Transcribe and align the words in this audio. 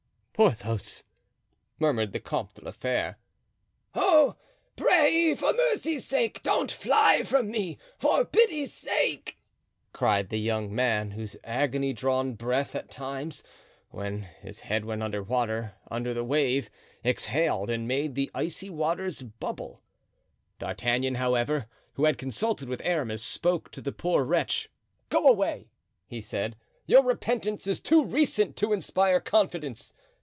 Porthos!" 0.33 1.03
murmured 1.77 2.13
the 2.13 2.19
Comte 2.19 2.55
de 2.55 2.63
la 2.65 2.71
Fere. 2.71 3.19
"Oh, 3.93 4.37
pray, 4.75 5.35
for 5.35 5.53
mercy's 5.53 6.03
sake, 6.03 6.41
don't 6.41 6.71
fly 6.71 7.21
from 7.21 7.51
me. 7.51 7.77
For 7.99 8.25
pity's 8.25 8.73
sake!" 8.73 9.37
cried 9.93 10.29
the 10.29 10.39
young 10.39 10.73
man, 10.73 11.11
whose 11.11 11.37
agony 11.43 11.93
drawn 11.93 12.33
breath 12.33 12.73
at 12.75 12.89
times, 12.89 13.43
when 13.91 14.23
his 14.39 14.61
head 14.61 14.83
went 14.83 15.03
under 15.03 15.21
water, 15.21 15.75
under 15.91 16.11
the 16.11 16.23
wave, 16.23 16.71
exhaled 17.05 17.69
and 17.69 17.87
made 17.87 18.15
the 18.15 18.31
icy 18.33 18.71
waters 18.71 19.21
bubble. 19.21 19.83
D'Artagnan, 20.57 21.13
however, 21.13 21.67
who 21.93 22.05
had 22.05 22.17
consulted 22.17 22.67
with 22.67 22.81
Aramis, 22.83 23.21
spoke 23.21 23.69
to 23.73 23.79
the 23.79 23.91
poor 23.91 24.23
wretch. 24.23 24.71
"Go 25.09 25.27
away," 25.27 25.69
he 26.07 26.19
said; 26.19 26.55
"your 26.87 27.03
repentance 27.03 27.67
is 27.67 27.79
too 27.79 28.03
recent 28.03 28.57
to 28.57 28.73
inspire 28.73 29.19
confidence. 29.19 29.93